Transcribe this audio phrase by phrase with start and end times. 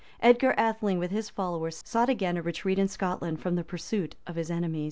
[0.19, 4.35] Edgar Atheling, with his followers, sought again a retreat in Scotland from the pursuit of
[4.35, 4.79] his enemies.